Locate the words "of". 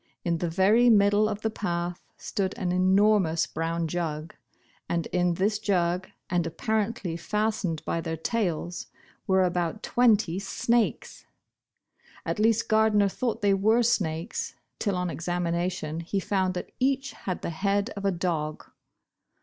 1.29-1.41